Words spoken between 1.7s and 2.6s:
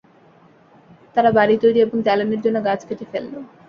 এবং জ্বালানির জন্য